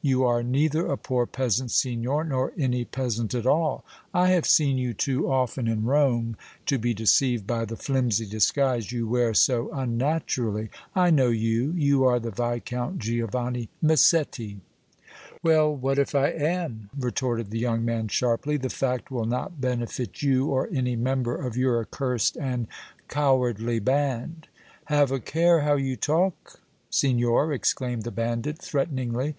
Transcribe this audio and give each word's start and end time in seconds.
"You 0.00 0.24
are 0.24 0.42
neither 0.42 0.86
a 0.86 0.96
poor 0.96 1.26
peasant, 1.26 1.70
signor, 1.70 2.24
nor 2.24 2.54
any 2.56 2.86
peasant 2.86 3.34
at 3.34 3.44
all! 3.46 3.84
I 4.14 4.28
have 4.30 4.46
seen 4.46 4.78
you 4.78 4.94
too 4.94 5.30
often 5.30 5.68
in 5.68 5.84
Rome 5.84 6.36
to 6.66 6.78
be 6.78 6.94
deceived 6.94 7.46
by 7.46 7.66
the 7.66 7.76
flimsy 7.76 8.24
disguise 8.24 8.90
you 8.92 9.06
wear 9.06 9.34
so 9.34 9.70
unnaturally! 9.70 10.70
I 10.94 11.10
know 11.10 11.28
you! 11.28 11.72
You 11.72 12.04
are 12.04 12.18
the 12.18 12.30
Viscount 12.30 13.00
Giovanni 13.00 13.68
Massetti!" 13.82 14.60
"Well, 15.42 15.74
what 15.76 15.98
if 15.98 16.14
I 16.14 16.28
am?" 16.28 16.88
retorted 16.98 17.50
the 17.50 17.58
young 17.58 17.84
man, 17.84 18.08
sharply. 18.08 18.56
"The 18.56 18.70
fact 18.70 19.10
will 19.10 19.26
not 19.26 19.60
benefit 19.60 20.22
you 20.22 20.46
or 20.46 20.70
any 20.72 20.96
member 20.96 21.36
of 21.36 21.56
your 21.58 21.80
accursed 21.80 22.38
and 22.38 22.68
cowardly 23.08 23.80
band!" 23.80 24.48
"Have 24.86 25.10
a 25.12 25.20
care 25.20 25.60
how 25.60 25.74
you 25.74 25.96
talk, 25.96 26.62
signor!" 26.88 27.52
exclaimed 27.52 28.04
the 28.04 28.10
bandit, 28.12 28.58
threateningly. 28.58 29.34